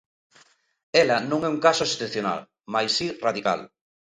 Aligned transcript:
Ela 1.01 1.17
non 1.29 1.39
é 1.47 1.49
un 1.55 1.59
caso 1.67 1.83
excepcional, 1.85 2.39
mais 2.73 2.91
si 2.97 3.07
radical. 3.25 3.59